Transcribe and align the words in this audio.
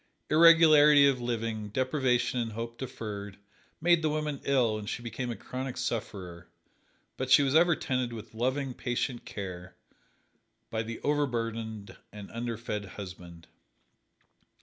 Irregularity 0.31 1.05
of 1.05 1.21
living, 1.21 1.69
deprivation 1.69 2.39
and 2.39 2.53
hope 2.53 2.79
deferred, 2.79 3.37
made 3.79 4.01
the 4.01 4.09
woman 4.09 4.41
ill 4.45 4.79
and 4.79 4.89
she 4.89 5.03
became 5.03 5.29
a 5.29 5.35
chronic 5.35 5.77
sufferer. 5.77 6.47
But 7.17 7.29
she 7.29 7.43
was 7.43 7.53
ever 7.53 7.75
tended 7.75 8.11
with 8.11 8.33
loving, 8.33 8.73
patient 8.73 9.25
care 9.25 9.75
by 10.71 10.81
the 10.81 10.99
overburdened 11.01 11.95
and 12.11 12.31
underfed 12.31 12.85
husband. 12.97 13.45